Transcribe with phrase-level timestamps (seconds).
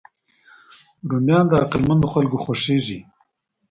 [1.09, 2.99] رومیان له عقلمندو خلکو خوښېږي